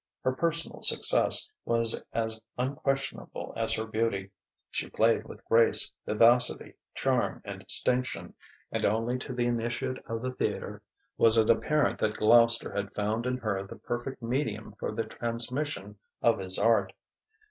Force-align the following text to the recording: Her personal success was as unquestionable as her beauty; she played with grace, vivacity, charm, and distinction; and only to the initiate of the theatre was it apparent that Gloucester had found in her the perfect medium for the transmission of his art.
Her 0.23 0.31
personal 0.31 0.81
success 0.81 1.47
was 1.63 2.03
as 2.11 2.41
unquestionable 2.57 3.53
as 3.55 3.73
her 3.73 3.85
beauty; 3.85 4.31
she 4.71 4.89
played 4.89 5.25
with 5.25 5.45
grace, 5.45 5.93
vivacity, 6.07 6.73
charm, 6.95 7.39
and 7.45 7.59
distinction; 7.59 8.33
and 8.71 8.83
only 8.83 9.19
to 9.19 9.31
the 9.31 9.45
initiate 9.45 10.03
of 10.07 10.23
the 10.23 10.31
theatre 10.31 10.81
was 11.19 11.37
it 11.37 11.51
apparent 11.51 11.99
that 11.99 12.17
Gloucester 12.17 12.73
had 12.73 12.95
found 12.95 13.27
in 13.27 13.37
her 13.37 13.61
the 13.67 13.75
perfect 13.75 14.23
medium 14.23 14.73
for 14.79 14.91
the 14.91 15.03
transmission 15.03 15.99
of 16.23 16.39
his 16.39 16.57
art. 16.57 16.93